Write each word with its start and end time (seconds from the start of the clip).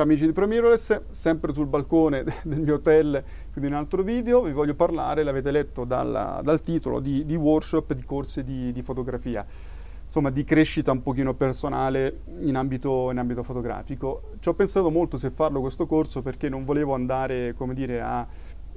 Ciao 0.00 0.08
amici 0.08 0.24
di 0.24 0.32
ProMirrorless, 0.32 1.10
sempre 1.10 1.52
sul 1.52 1.66
balcone 1.66 2.24
del 2.42 2.60
mio 2.60 2.76
hotel 2.76 3.22
più 3.52 3.60
di 3.60 3.66
un 3.66 3.74
altro 3.74 4.02
video, 4.02 4.40
vi 4.40 4.52
voglio 4.52 4.74
parlare, 4.74 5.22
l'avete 5.22 5.50
letto 5.50 5.84
dal, 5.84 6.40
dal 6.42 6.60
titolo, 6.62 7.00
di, 7.00 7.26
di, 7.26 7.34
workshop, 7.34 7.92
di 7.92 8.02
corsi 8.04 8.42
di, 8.42 8.72
di, 8.72 8.80
fotografia, 8.80 9.44
insomma 10.06 10.30
di 10.30 10.42
crescita 10.42 10.90
un 10.90 11.02
pochino 11.02 11.34
personale 11.34 12.20
in 12.38 12.56
ambito, 12.56 13.10
in 13.10 13.18
ambito 13.18 13.42
fotografico. 13.42 14.30
Ci 14.40 14.48
ho 14.48 14.54
pensato 14.54 14.90
molto 14.90 15.18
se 15.18 15.30
farlo 15.30 15.60
questo 15.60 15.84
corso 15.84 16.22
perché 16.22 16.48
non 16.48 16.64
volevo 16.64 16.94
andare, 16.94 17.52
come 17.52 17.74
dire, 17.74 18.00
a 18.00 18.26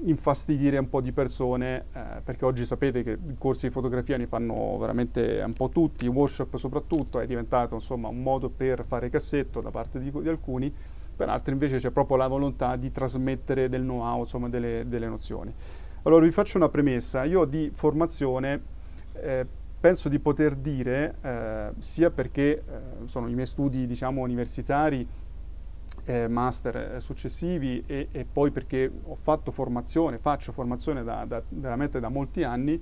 infastidire 0.01 0.77
un 0.77 0.89
po' 0.89 0.99
di 0.99 1.13
persone, 1.13 1.85
eh, 1.93 2.01
perché 2.21 2.43
oggi 2.43 2.65
sapete 2.65 3.01
che 3.01 3.11
i 3.11 3.35
corsi 3.37 3.67
di 3.67 3.71
fotografia 3.71 4.17
ne 4.17 4.27
fanno 4.27 4.77
veramente 4.77 5.41
un 5.45 5.53
po' 5.53 5.69
tutti, 5.69 6.03
i 6.03 6.09
workshop 6.09 6.57
soprattutto, 6.57 7.21
è 7.21 7.25
diventato 7.25 7.75
insomma 7.75 8.09
un 8.09 8.21
modo 8.21 8.49
per 8.49 8.83
fare 8.85 9.09
cassetto 9.09 9.61
da 9.61 9.71
parte 9.71 9.99
di, 9.99 10.11
di 10.11 10.27
alcuni, 10.27 10.73
per 11.15 11.29
altri 11.29 11.53
invece 11.53 11.77
c'è 11.77 11.91
proprio 11.91 12.17
la 12.17 12.27
volontà 12.27 12.75
di 12.75 12.91
trasmettere 12.91 13.69
del 13.69 13.81
know-how, 13.81 14.19
insomma 14.19 14.49
delle, 14.49 14.85
delle, 14.87 15.07
nozioni. 15.07 15.53
Allora 16.03 16.25
vi 16.25 16.31
faccio 16.31 16.57
una 16.57 16.69
premessa, 16.69 17.23
io 17.23 17.45
di 17.45 17.71
formazione 17.73 18.61
eh, 19.13 19.45
penso 19.79 20.09
di 20.09 20.19
poter 20.19 20.55
dire, 20.55 21.15
eh, 21.21 21.69
sia 21.79 22.09
perché 22.09 22.43
eh, 22.43 22.63
sono 23.05 23.27
i 23.27 23.33
miei 23.33 23.47
studi 23.47 23.85
diciamo 23.85 24.21
universitari, 24.21 25.07
eh, 26.05 26.27
master 26.27 27.01
successivi 27.01 27.83
e, 27.85 28.07
e, 28.11 28.25
poi 28.25 28.51
perché 28.51 28.91
ho 29.03 29.15
fatto 29.15 29.51
formazione, 29.51 30.17
faccio 30.17 30.51
formazione 30.51 31.03
da, 31.03 31.25
da, 31.25 31.41
veramente 31.49 31.99
da 31.99 32.09
molti 32.09 32.43
anni, 32.43 32.81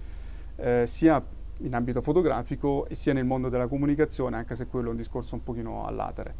eh, 0.55 0.85
sia 0.87 1.23
in 1.57 1.75
ambito 1.75 2.01
fotografico 2.01 2.87
e 2.87 2.95
sia 2.95 3.13
nel 3.13 3.25
mondo 3.25 3.49
della 3.49 3.67
comunicazione, 3.67 4.37
anche 4.37 4.55
se 4.55 4.67
quello 4.67 4.87
è 4.87 4.91
un 4.91 4.97
discorso 4.97 5.35
un 5.35 5.43
pochino 5.43 5.85
all'atere. 5.85 6.33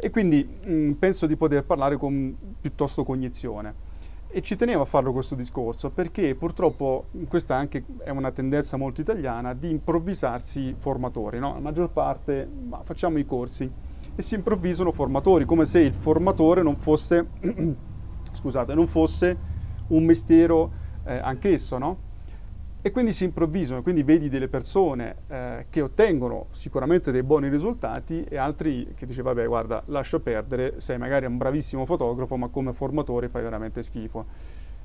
E 0.00 0.10
quindi 0.10 0.44
mh, 0.44 0.92
penso 0.92 1.26
di 1.26 1.36
poter 1.36 1.64
parlare 1.64 1.96
con 1.96 2.36
piuttosto 2.60 3.02
cognizione. 3.02 3.86
E 4.30 4.42
ci 4.42 4.56
tenevo 4.56 4.82
a 4.82 4.84
farlo 4.84 5.12
questo 5.12 5.34
discorso 5.34 5.90
perché 5.90 6.34
purtroppo 6.34 7.06
questa 7.28 7.56
anche 7.56 7.84
è 8.04 8.10
una 8.10 8.30
tendenza 8.30 8.76
molto 8.76 9.00
italiana 9.00 9.54
di 9.54 9.70
improvvisarsi 9.70 10.74
formatori, 10.78 11.38
no? 11.38 11.54
La 11.54 11.60
maggior 11.60 11.90
parte, 11.90 12.46
ma 12.68 12.82
facciamo 12.84 13.18
i 13.18 13.24
corsi 13.24 13.70
e 14.14 14.22
si 14.22 14.34
improvvisano 14.34 14.92
formatori, 14.92 15.44
come 15.44 15.64
se 15.64 15.80
il 15.80 15.94
formatore 15.94 16.62
non 16.62 16.76
fosse, 16.76 17.26
scusate, 18.32 18.74
non 18.74 18.86
fosse 18.86 19.36
un 19.88 20.04
mestiere 20.04 20.68
eh, 21.04 21.18
anch'esso, 21.18 21.78
no? 21.78 21.96
E 22.88 22.90
quindi 22.90 23.12
si 23.12 23.24
improvvisano, 23.24 23.82
quindi 23.82 24.02
vedi 24.02 24.30
delle 24.30 24.48
persone 24.48 25.16
eh, 25.28 25.66
che 25.68 25.82
ottengono 25.82 26.46
sicuramente 26.52 27.12
dei 27.12 27.22
buoni 27.22 27.50
risultati 27.50 28.24
e 28.24 28.38
altri 28.38 28.94
che 28.96 29.04
dice 29.04 29.20
vabbè 29.20 29.44
guarda 29.44 29.82
lascia 29.88 30.18
perdere, 30.20 30.80
sei 30.80 30.96
magari 30.96 31.26
un 31.26 31.36
bravissimo 31.36 31.84
fotografo 31.84 32.38
ma 32.38 32.48
come 32.48 32.72
formatore 32.72 33.28
fai 33.28 33.42
veramente 33.42 33.82
schifo. 33.82 34.24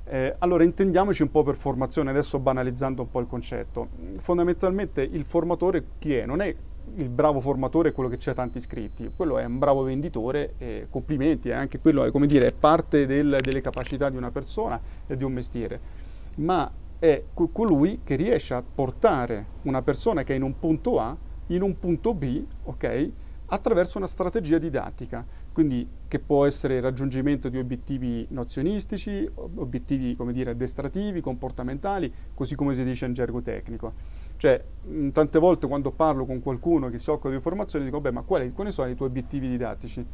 Eh, 0.04 0.34
allora 0.40 0.64
intendiamoci 0.64 1.22
un 1.22 1.30
po' 1.30 1.42
per 1.44 1.54
formazione, 1.54 2.10
adesso 2.10 2.38
banalizzando 2.38 3.00
un 3.00 3.10
po' 3.10 3.20
il 3.20 3.26
concetto. 3.26 3.88
Fondamentalmente 4.18 5.00
il 5.00 5.24
formatore 5.24 5.84
chi 5.98 6.14
è? 6.14 6.26
Non 6.26 6.42
è 6.42 6.54
il 6.96 7.08
bravo 7.08 7.40
formatore 7.40 7.92
quello 7.92 8.10
che 8.10 8.28
ha 8.28 8.34
tanti 8.34 8.58
iscritti, 8.58 9.10
quello 9.16 9.38
è 9.38 9.46
un 9.46 9.58
bravo 9.58 9.82
venditore 9.82 10.56
e 10.58 10.88
complimenti, 10.90 11.48
eh, 11.48 11.54
anche 11.54 11.78
quello 11.80 12.04
è, 12.04 12.10
come 12.10 12.26
dire, 12.26 12.48
è 12.48 12.52
parte 12.52 13.06
del, 13.06 13.38
delle 13.40 13.62
capacità 13.62 14.10
di 14.10 14.18
una 14.18 14.30
persona 14.30 14.78
e 15.06 15.16
di 15.16 15.24
un 15.24 15.32
mestiere. 15.32 16.02
Ma 16.36 16.70
è 17.04 17.22
colui 17.34 18.00
che 18.02 18.16
riesce 18.16 18.54
a 18.54 18.62
portare 18.62 19.46
una 19.62 19.82
persona 19.82 20.22
che 20.22 20.32
è 20.32 20.36
in 20.36 20.42
un 20.42 20.58
punto 20.58 20.98
A 20.98 21.14
in 21.48 21.60
un 21.60 21.78
punto 21.78 22.14
B, 22.14 22.42
ok? 22.64 23.10
attraverso 23.46 23.98
una 23.98 24.06
strategia 24.06 24.56
didattica, 24.56 25.24
quindi 25.52 25.86
che 26.08 26.18
può 26.18 26.46
essere 26.46 26.76
il 26.76 26.82
raggiungimento 26.82 27.50
di 27.50 27.58
obiettivi 27.58 28.26
nozionistici, 28.30 29.30
obiettivi 29.34 30.16
come 30.16 30.32
dire 30.32 30.52
addestrativi, 30.52 31.20
comportamentali, 31.20 32.12
così 32.32 32.54
come 32.54 32.74
si 32.74 32.82
dice 32.82 33.04
in 33.04 33.12
gergo 33.12 33.42
tecnico. 33.42 33.92
Cioè, 34.38 34.64
tante 35.12 35.38
volte 35.38 35.66
quando 35.68 35.92
parlo 35.92 36.24
con 36.24 36.40
qualcuno 36.40 36.88
che 36.88 36.98
si 36.98 37.10
occupa 37.10 37.28
di 37.34 37.40
formazione 37.40 37.84
dico, 37.84 38.00
beh, 38.00 38.12
ma 38.12 38.22
quali, 38.22 38.50
quali 38.52 38.72
sono 38.72 38.88
i 38.88 38.94
tuoi 38.94 39.10
obiettivi 39.10 39.46
didattici? 39.46 40.04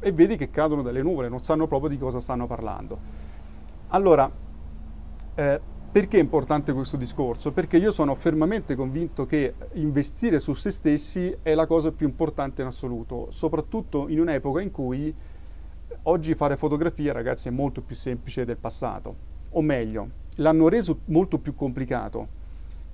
E 0.00 0.12
vedi 0.12 0.36
che 0.36 0.50
cadono 0.50 0.82
dalle 0.82 1.02
nuvole, 1.02 1.28
non 1.28 1.40
sanno 1.40 1.68
proprio 1.68 1.88
di 1.88 1.96
cosa 1.96 2.18
stanno 2.18 2.48
parlando. 2.48 2.98
Allora, 3.88 4.30
eh, 5.34 5.60
perché 5.92 6.16
è 6.16 6.20
importante 6.22 6.72
questo 6.72 6.96
discorso? 6.96 7.52
Perché 7.52 7.76
io 7.76 7.92
sono 7.92 8.14
fermamente 8.14 8.74
convinto 8.74 9.26
che 9.26 9.52
investire 9.74 10.40
su 10.40 10.54
se 10.54 10.70
stessi 10.70 11.36
è 11.42 11.52
la 11.52 11.66
cosa 11.66 11.92
più 11.92 12.06
importante 12.06 12.62
in 12.62 12.68
assoluto, 12.68 13.26
soprattutto 13.30 14.08
in 14.08 14.18
un'epoca 14.18 14.62
in 14.62 14.70
cui 14.70 15.14
oggi 16.04 16.34
fare 16.34 16.56
fotografia, 16.56 17.12
ragazzi, 17.12 17.48
è 17.48 17.50
molto 17.50 17.82
più 17.82 17.94
semplice 17.94 18.46
del 18.46 18.56
passato. 18.56 19.14
O 19.50 19.60
meglio, 19.60 20.08
l'hanno 20.36 20.68
reso 20.68 21.00
molto 21.06 21.38
più 21.38 21.54
complicato 21.54 22.40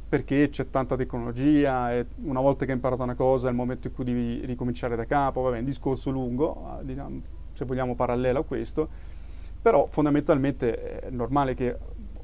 perché 0.08 0.48
c'è 0.48 0.69
tanta 0.69 0.97
tecnologia 0.97 1.92
e 1.92 2.04
una 2.25 2.41
volta 2.41 2.64
che 2.64 2.72
hai 2.72 2.76
imparato 2.78 3.04
una 3.04 3.14
cosa 3.14 3.47
è 3.47 3.50
il 3.50 3.56
momento 3.56 3.87
in 3.87 3.94
cui 3.94 4.04
devi 4.04 4.44
ricominciare 4.44 4.97
da 4.97 5.04
capo, 5.04 5.42
vabbè, 5.42 5.56
è 5.56 5.58
un 5.60 5.64
discorso 5.64 6.10
lungo, 6.10 6.81
diciamo, 6.82 7.20
se 7.53 7.64
vogliamo 7.64 7.94
parallelo 7.94 8.41
a 8.41 8.44
questo, 8.44 8.88
però 9.62 9.87
fondamentalmente 9.88 11.00
è 11.00 11.10
normale 11.10 11.54
che 11.54 11.76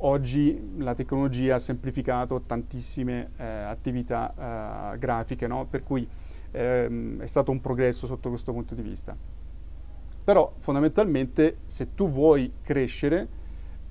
oggi 0.04 0.74
la 0.78 0.94
tecnologia 0.94 1.56
ha 1.56 1.58
semplificato 1.58 2.42
tantissime 2.42 3.30
eh, 3.36 3.44
attività 3.44 4.92
eh, 4.92 4.98
grafiche, 4.98 5.46
no? 5.46 5.66
per 5.68 5.82
cui 5.82 6.06
ehm, 6.50 7.20
è 7.20 7.26
stato 7.26 7.50
un 7.50 7.60
progresso 7.60 8.06
sotto 8.06 8.28
questo 8.28 8.52
punto 8.52 8.74
di 8.74 8.82
vista. 8.82 9.16
Però 10.24 10.54
fondamentalmente 10.58 11.58
se 11.66 11.94
tu 11.94 12.08
vuoi 12.08 12.52
crescere 12.62 13.28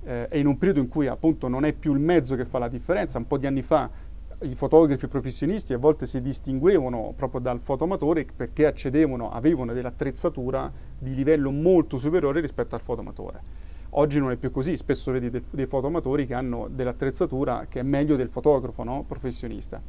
eh, 0.04 0.26
e 0.30 0.38
in 0.38 0.46
un 0.46 0.56
periodo 0.56 0.80
in 0.80 0.88
cui 0.88 1.06
appunto 1.06 1.48
non 1.48 1.64
è 1.64 1.72
più 1.72 1.92
il 1.92 2.00
mezzo 2.00 2.36
che 2.36 2.44
fa 2.44 2.58
la 2.58 2.68
differenza, 2.68 3.18
un 3.18 3.26
po' 3.26 3.38
di 3.38 3.46
anni 3.46 3.62
fa 3.62 3.90
i 4.40 4.54
fotografi 4.54 5.06
professionisti 5.06 5.72
a 5.72 5.78
volte 5.78 6.06
si 6.06 6.20
distinguevano 6.20 7.12
proprio 7.16 7.40
dal 7.40 7.60
fotoamatore 7.60 8.26
perché 8.36 8.66
accedevano, 8.66 9.30
avevano 9.30 9.72
dell'attrezzatura 9.72 10.70
di 10.98 11.14
livello 11.14 11.50
molto 11.50 11.98
superiore 11.98 12.40
rispetto 12.40 12.74
al 12.74 12.80
fotoamatore. 12.80 13.63
Oggi 13.96 14.18
non 14.18 14.32
è 14.32 14.36
più 14.36 14.50
così, 14.50 14.76
spesso 14.76 15.12
vedi 15.12 15.30
dei, 15.30 15.44
dei 15.50 15.66
fotoamatori 15.66 16.26
che 16.26 16.34
hanno 16.34 16.68
dell'attrezzatura 16.68 17.66
che 17.68 17.78
è 17.78 17.82
meglio 17.82 18.16
del 18.16 18.28
fotografo 18.28 18.82
no? 18.82 19.04
professionista. 19.06 19.80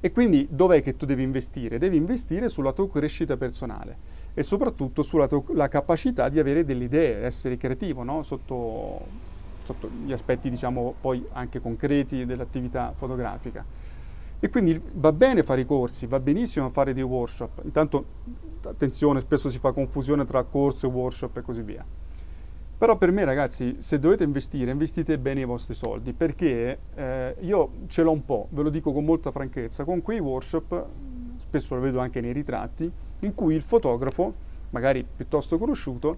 E 0.00 0.12
quindi 0.12 0.46
dov'è 0.48 0.80
che 0.80 0.96
tu 0.96 1.04
devi 1.04 1.24
investire? 1.24 1.78
Devi 1.78 1.96
investire 1.96 2.48
sulla 2.48 2.72
tua 2.72 2.88
crescita 2.88 3.36
personale 3.36 3.96
e 4.32 4.44
soprattutto 4.44 5.02
sulla 5.02 5.26
tua 5.26 5.42
capacità 5.66 6.28
di 6.28 6.38
avere 6.38 6.64
delle 6.64 6.84
idee, 6.84 7.24
essere 7.24 7.56
creativo 7.56 8.04
no? 8.04 8.22
sotto, 8.22 9.00
sotto 9.64 9.90
gli 10.04 10.12
aspetti 10.12 10.48
diciamo 10.48 10.94
poi 11.00 11.26
anche 11.32 11.58
concreti 11.60 12.24
dell'attività 12.26 12.92
fotografica. 12.94 13.64
E 14.38 14.50
quindi 14.50 14.80
va 14.92 15.10
bene 15.10 15.42
fare 15.42 15.62
i 15.62 15.66
corsi, 15.66 16.06
va 16.06 16.20
benissimo 16.20 16.70
fare 16.70 16.94
dei 16.94 17.02
workshop. 17.02 17.62
Intanto, 17.64 18.04
attenzione, 18.62 19.18
spesso 19.18 19.50
si 19.50 19.58
fa 19.58 19.72
confusione 19.72 20.24
tra 20.24 20.44
corso 20.44 20.86
e 20.86 20.90
workshop 20.90 21.38
e 21.38 21.42
così 21.42 21.62
via. 21.62 21.84
Però 22.78 22.96
per 22.96 23.10
me 23.10 23.24
ragazzi, 23.24 23.78
se 23.80 23.98
dovete 23.98 24.22
investire, 24.22 24.70
investite 24.70 25.18
bene 25.18 25.40
i 25.40 25.44
vostri 25.44 25.74
soldi, 25.74 26.12
perché 26.12 26.78
eh, 26.94 27.34
io 27.40 27.70
ce 27.88 28.02
l'ho 28.02 28.12
un 28.12 28.24
po', 28.24 28.46
ve 28.50 28.62
lo 28.62 28.70
dico 28.70 28.92
con 28.92 29.04
molta 29.04 29.32
franchezza, 29.32 29.82
con 29.82 30.00
quei 30.00 30.20
workshop, 30.20 30.86
spesso 31.38 31.74
lo 31.74 31.80
vedo 31.80 31.98
anche 31.98 32.20
nei 32.20 32.32
ritratti, 32.32 32.88
in 33.20 33.34
cui 33.34 33.56
il 33.56 33.62
fotografo, 33.62 34.32
magari 34.70 35.04
piuttosto 35.04 35.58
conosciuto, 35.58 36.16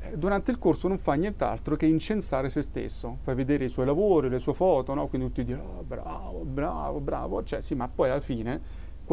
eh, 0.00 0.16
durante 0.16 0.50
il 0.50 0.58
corso 0.58 0.88
non 0.88 0.98
fa 0.98 1.12
nient'altro 1.14 1.76
che 1.76 1.86
incensare 1.86 2.48
se 2.48 2.62
stesso, 2.62 3.18
fa 3.22 3.32
vedere 3.34 3.66
i 3.66 3.68
suoi 3.68 3.86
lavori, 3.86 4.28
le 4.28 4.40
sue 4.40 4.54
foto, 4.54 4.94
no? 4.94 5.06
quindi 5.06 5.28
tutti 5.28 5.44
dicono 5.44 5.78
oh, 5.78 5.84
bravo, 5.84 6.40
bravo, 6.40 6.98
bravo, 6.98 7.44
cioè 7.44 7.60
sì, 7.60 7.76
ma 7.76 7.86
poi 7.86 8.10
alla 8.10 8.20
fine 8.20 8.60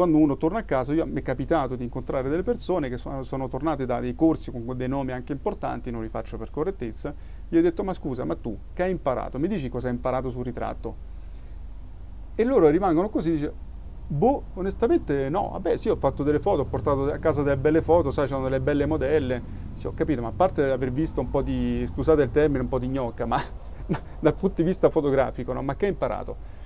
quando 0.00 0.16
uno 0.16 0.38
torna 0.38 0.60
a 0.60 0.62
casa, 0.62 0.94
mi 1.04 1.20
è 1.20 1.22
capitato 1.22 1.76
di 1.76 1.84
incontrare 1.84 2.30
delle 2.30 2.42
persone 2.42 2.88
che 2.88 2.96
sono, 2.96 3.22
sono, 3.22 3.48
tornate 3.48 3.84
da 3.84 4.00
dei 4.00 4.14
corsi 4.14 4.50
con 4.50 4.64
dei 4.74 4.88
nomi 4.88 5.12
anche 5.12 5.32
importanti, 5.32 5.90
non 5.90 6.00
li 6.00 6.08
faccio 6.08 6.38
per 6.38 6.50
correttezza, 6.50 7.14
gli 7.46 7.58
ho 7.58 7.60
detto 7.60 7.84
ma 7.84 7.92
scusa, 7.92 8.24
ma 8.24 8.34
tu 8.34 8.56
che 8.72 8.84
hai 8.84 8.92
imparato? 8.92 9.38
Mi 9.38 9.46
dici 9.46 9.68
cosa 9.68 9.88
hai 9.88 9.92
imparato 9.92 10.30
sul 10.30 10.42
ritratto? 10.42 10.96
E 12.34 12.44
loro 12.44 12.70
rimangono 12.70 13.10
così, 13.10 13.32
dice, 13.32 13.52
Boh, 14.06 14.44
onestamente 14.54 15.28
no. 15.28 15.50
Vabbè, 15.52 15.76
sì, 15.76 15.90
ho 15.90 15.96
fatto 15.96 16.22
delle 16.22 16.40
foto, 16.40 16.62
ho 16.62 16.64
portato 16.64 17.04
a 17.04 17.18
casa 17.18 17.42
delle 17.42 17.58
belle 17.58 17.82
foto, 17.82 18.10
sai, 18.10 18.24
c'erano 18.24 18.44
delle 18.44 18.60
belle 18.60 18.86
modelle. 18.86 19.42
Sì, 19.74 19.86
ho 19.86 19.92
capito, 19.92 20.22
ma 20.22 20.28
a 20.28 20.32
parte 20.34 20.64
aver 20.64 20.90
visto 20.92 21.20
un 21.20 21.28
po' 21.28 21.42
di, 21.42 21.84
scusate 21.86 22.22
il 22.22 22.30
termine, 22.30 22.62
un 22.62 22.68
po' 22.68 22.78
di 22.78 22.88
gnocca, 22.88 23.26
ma 23.26 23.38
dal 24.18 24.34
punto 24.34 24.54
di 24.56 24.62
vista 24.62 24.88
fotografico, 24.88 25.52
no? 25.52 25.60
Ma 25.62 25.76
che 25.76 25.84
hai 25.84 25.90
imparato? 25.90 26.59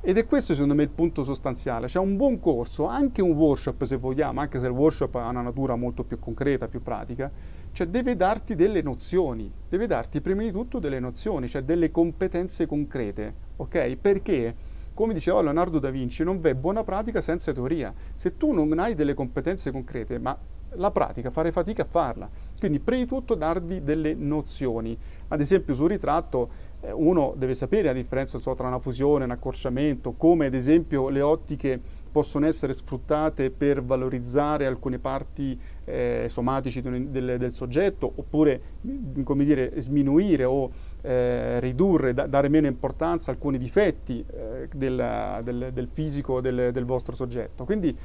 Ed 0.00 0.16
è 0.16 0.26
questo 0.26 0.54
secondo 0.54 0.74
me 0.74 0.84
il 0.84 0.90
punto 0.90 1.24
sostanziale, 1.24 1.88
cioè 1.88 2.02
un 2.02 2.16
buon 2.16 2.38
corso, 2.38 2.86
anche 2.86 3.20
un 3.20 3.32
workshop 3.32 3.84
se 3.84 3.96
vogliamo, 3.96 4.40
anche 4.40 4.60
se 4.60 4.66
il 4.66 4.72
workshop 4.72 5.16
ha 5.16 5.28
una 5.28 5.42
natura 5.42 5.74
molto 5.74 6.04
più 6.04 6.20
concreta, 6.20 6.68
più 6.68 6.82
pratica, 6.82 7.30
cioè 7.72 7.88
deve 7.88 8.14
darti 8.14 8.54
delle 8.54 8.80
nozioni, 8.80 9.52
deve 9.68 9.88
darti 9.88 10.20
prima 10.20 10.42
di 10.42 10.52
tutto 10.52 10.78
delle 10.78 11.00
nozioni, 11.00 11.48
cioè 11.48 11.62
delle 11.62 11.90
competenze 11.90 12.66
concrete, 12.66 13.34
ok? 13.56 13.96
Perché 13.96 14.54
come 14.94 15.14
diceva 15.14 15.42
Leonardo 15.42 15.78
da 15.78 15.90
Vinci, 15.90 16.24
non 16.24 16.40
v'è 16.40 16.54
buona 16.54 16.82
pratica 16.84 17.20
senza 17.20 17.52
teoria. 17.52 17.94
Se 18.14 18.36
tu 18.36 18.52
non 18.52 18.78
hai 18.78 18.94
delle 18.94 19.14
competenze 19.14 19.70
concrete, 19.70 20.18
ma 20.18 20.36
la 20.72 20.90
pratica, 20.90 21.30
fare 21.30 21.52
fatica 21.52 21.82
a 21.82 21.86
farla. 21.86 22.28
Quindi, 22.58 22.80
prima 22.80 23.02
di 23.02 23.08
tutto, 23.08 23.34
darvi 23.34 23.82
delle 23.82 24.14
nozioni. 24.14 24.96
Ad 25.28 25.40
esempio, 25.40 25.74
sul 25.74 25.88
ritratto, 25.88 26.48
eh, 26.80 26.92
uno 26.92 27.34
deve 27.36 27.54
sapere 27.54 27.84
la 27.84 27.92
differenza 27.92 28.38
so, 28.38 28.54
tra 28.54 28.66
una 28.66 28.80
fusione, 28.80 29.24
un 29.24 29.30
accorciamento, 29.30 30.12
come 30.12 30.46
ad 30.46 30.54
esempio 30.54 31.08
le 31.08 31.20
ottiche 31.20 31.80
possono 32.10 32.46
essere 32.46 32.72
sfruttate 32.72 33.50
per 33.50 33.82
valorizzare 33.82 34.66
alcune 34.66 34.98
parti 34.98 35.58
eh, 35.84 36.26
somatici 36.28 36.80
del, 36.80 37.36
del, 37.38 37.52
soggetto, 37.52 38.10
oppure, 38.14 38.60
come 39.22 39.44
dire, 39.44 39.72
sminuire 39.80 40.44
o 40.44 40.70
eh, 41.02 41.60
ridurre, 41.60 42.14
da, 42.14 42.26
dare 42.26 42.48
meno 42.48 42.66
importanza 42.66 43.30
a 43.30 43.34
alcuni 43.34 43.58
difetti 43.58 44.24
eh, 44.30 44.68
del, 44.74 45.40
del, 45.44 45.70
del, 45.72 45.88
fisico 45.92 46.40
del, 46.40 46.70
del, 46.72 46.84
vostro 46.84 47.14
soggetto. 47.14 47.64
Quindi, 47.64 47.96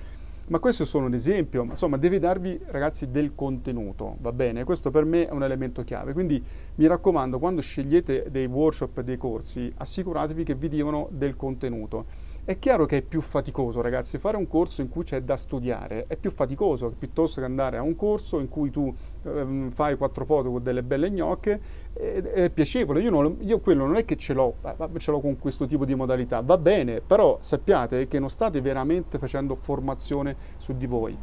ma 0.50 0.60
questo 0.60 0.84
è 0.84 0.86
solo 0.86 1.06
un 1.06 1.14
esempio, 1.14 1.64
ma 1.64 1.72
insomma 1.72 1.98
deve 1.98 2.20
darvi 2.20 2.60
ragazzi 2.66 3.10
del 3.10 3.34
contenuto, 3.34 4.18
va 4.20 4.32
bene? 4.34 4.64
Questo 4.64 4.92
per 4.92 5.06
me 5.06 5.28
è 5.28 5.32
un 5.32 5.44
elemento 5.44 5.84
chiave, 5.84 6.14
quindi 6.14 6.44
mi 6.76 6.86
raccomando 6.86 7.40
quando 7.40 7.62
scegliete 7.62 8.28
dei 8.30 8.46
workshop, 8.46 9.02
dei 9.02 9.18
corsi, 9.18 9.72
assicuratevi 9.76 10.44
che 10.44 10.56
vi 10.56 10.68
diano 10.68 11.08
del 11.12 11.36
contenuto 11.36 12.23
è 12.46 12.60
chiaro 12.60 12.86
che 12.86 12.98
è 12.98 13.02
più 13.02 13.22
faticoso, 13.22 13.80
ragazzi, 13.80 14.18
fare 14.18 14.36
un 14.36 14.48
corso 14.48 14.82
in 14.82 14.90
cui 14.90 15.04
c'è 15.04 15.22
da 15.22 15.38
studiare 15.38 16.06
è 16.08 16.18
più 16.18 16.30
faticoso 16.30 16.94
piuttosto 16.98 17.40
che 17.40 17.46
andare 17.46 17.78
a 17.78 17.82
un 17.82 17.96
corso 17.96 18.40
in 18.40 18.50
cui 18.50 18.70
tu 18.70 18.94
eh, 19.24 19.70
fai 19.72 19.96
quattro 19.96 20.26
foto 20.26 20.52
con 20.52 20.62
delle 20.62 20.84
belle 20.84 21.10
gnocche, 21.10 21.62
è, 21.94 22.22
è 22.22 22.50
piacevole. 22.50 23.00
Io, 23.00 23.10
non, 23.10 23.38
io, 23.40 23.60
quello 23.60 23.86
non 23.86 23.96
è 23.96 24.04
che 24.04 24.18
ce 24.18 24.34
l'ho, 24.34 24.56
ce 24.98 25.12
l'ho 25.12 25.22
con 25.22 25.40
questo 25.40 25.66
tipo 25.68 25.86
di 25.86 25.96
modalità, 25.96 26.42
va 26.42 26.58
bene, 26.58 27.00
però 27.00 27.38
sappiate 27.40 28.10
che 28.10 28.20
non 28.20 28.30
state 28.30 28.60
veramente 28.60 29.18
facendo 29.18 29.56
formazione 29.56 30.36
su 30.58 30.76
di 30.76 30.86
voi. 30.86 31.18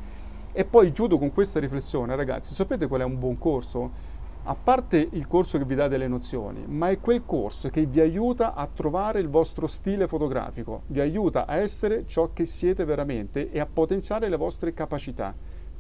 E 0.52 0.64
poi 0.64 0.90
chiudo 0.90 1.18
con 1.18 1.32
questa 1.32 1.60
riflessione, 1.60 2.16
ragazzi, 2.16 2.54
sapete 2.54 2.86
qual 2.86 3.02
è 3.02 3.04
un 3.04 3.18
buon 3.18 3.36
corso? 3.36 4.09
A 4.44 4.54
parte 4.54 5.08
il 5.12 5.26
corso 5.26 5.58
che 5.58 5.64
vi 5.64 5.74
dà 5.74 5.86
delle 5.86 6.08
nozioni, 6.08 6.64
ma 6.66 6.88
è 6.88 6.98
quel 6.98 7.22
corso 7.26 7.68
che 7.68 7.84
vi 7.84 8.00
aiuta 8.00 8.54
a 8.54 8.66
trovare 8.66 9.20
il 9.20 9.28
vostro 9.28 9.66
stile 9.66 10.08
fotografico, 10.08 10.82
vi 10.86 11.00
aiuta 11.00 11.46
a 11.46 11.56
essere 11.56 12.06
ciò 12.06 12.30
che 12.32 12.44
siete 12.44 12.84
veramente 12.84 13.50
e 13.50 13.60
a 13.60 13.66
potenziare 13.66 14.28
le 14.28 14.36
vostre 14.36 14.72
capacità. 14.72 15.34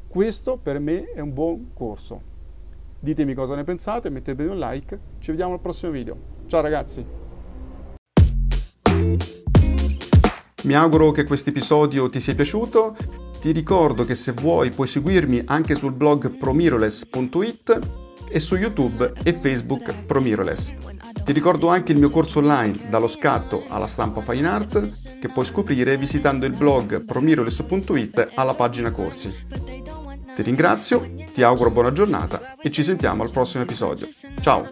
Questo 0.06 0.58
per 0.62 0.78
me 0.78 1.12
è 1.12 1.20
un 1.20 1.32
buon 1.32 1.70
corso. 1.72 2.28
Ditemi 2.98 3.32
cosa 3.32 3.54
ne 3.54 3.64
pensate, 3.64 4.10
mettetemi 4.10 4.50
un 4.50 4.58
like, 4.58 4.98
ci 5.20 5.30
vediamo 5.30 5.54
al 5.54 5.60
prossimo 5.60 5.92
video. 5.92 6.16
Ciao 6.46 6.60
ragazzi! 6.60 7.04
Mi 10.64 10.74
auguro 10.74 11.10
che 11.10 11.24
questo 11.24 11.48
episodio 11.48 12.10
ti 12.10 12.20
sia 12.20 12.34
piaciuto. 12.34 12.94
Ti 13.40 13.52
ricordo 13.52 14.04
che 14.04 14.14
se 14.14 14.32
vuoi 14.32 14.70
puoi 14.70 14.86
seguirmi 14.86 15.44
anche 15.46 15.74
sul 15.74 15.94
blog 15.94 16.36
promiroless.it 16.36 17.99
e 18.30 18.40
su 18.40 18.56
YouTube 18.56 19.12
e 19.22 19.32
Facebook 19.32 20.04
ProMirrorless. 20.06 20.74
Ti 21.24 21.32
ricordo 21.32 21.68
anche 21.68 21.92
il 21.92 21.98
mio 21.98 22.10
corso 22.10 22.38
online 22.38 22.88
dallo 22.88 23.08
scatto 23.08 23.64
alla 23.68 23.86
stampa 23.86 24.20
fine 24.20 24.48
art 24.48 25.18
che 25.18 25.28
puoi 25.28 25.44
scoprire 25.44 25.96
visitando 25.96 26.46
il 26.46 26.52
blog 26.52 27.04
promirrorless.it 27.04 28.32
alla 28.34 28.54
pagina 28.54 28.90
corsi. 28.90 29.32
Ti 30.34 30.42
ringrazio, 30.42 31.08
ti 31.34 31.42
auguro 31.42 31.70
buona 31.70 31.92
giornata 31.92 32.56
e 32.60 32.70
ci 32.70 32.82
sentiamo 32.82 33.22
al 33.22 33.30
prossimo 33.30 33.62
episodio. 33.62 34.08
Ciao! 34.40 34.68